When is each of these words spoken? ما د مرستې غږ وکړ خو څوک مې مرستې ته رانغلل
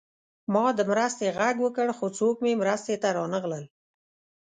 ما 0.53 0.65
د 0.77 0.79
مرستې 0.91 1.27
غږ 1.37 1.55
وکړ 1.65 1.87
خو 1.97 2.07
څوک 2.19 2.35
مې 2.43 2.53
مرستې 2.61 2.95
ته 3.01 3.07
رانغلل 3.17 3.65